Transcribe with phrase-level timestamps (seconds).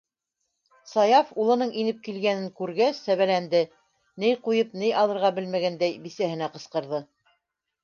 [0.91, 3.61] Саяф, улының инеп килгәнен күргәс, сәбәләнде,
[4.25, 7.05] ни ҡуйып, ни алырға белмәгәндәй, бисәһенә ҡысҡырҙы: